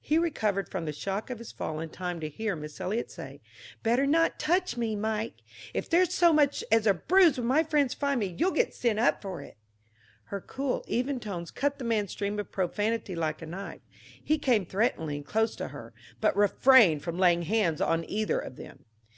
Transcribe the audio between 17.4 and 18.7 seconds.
hands on either of